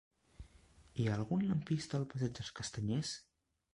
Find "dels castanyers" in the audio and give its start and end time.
2.39-3.13